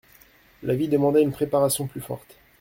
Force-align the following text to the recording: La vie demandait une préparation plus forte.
La 0.63 0.73
vie 0.73 0.87
demandait 0.89 1.21
une 1.21 1.31
préparation 1.31 1.85
plus 1.85 2.01
forte. 2.01 2.35